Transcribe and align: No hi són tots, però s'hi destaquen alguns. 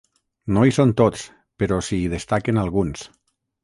No 0.55 0.63
hi 0.69 0.73
són 0.77 0.93
tots, 1.03 1.27
però 1.65 1.81
s'hi 1.91 2.03
destaquen 2.17 2.65
alguns. 2.67 3.11